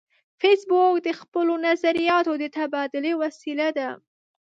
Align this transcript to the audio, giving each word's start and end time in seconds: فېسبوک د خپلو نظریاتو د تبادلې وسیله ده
فېسبوک 0.39 0.95
د 1.01 1.09
خپلو 1.19 1.53
نظریاتو 1.67 2.33
د 2.41 2.43
تبادلې 2.57 3.13
وسیله 3.21 3.67
ده 3.77 3.89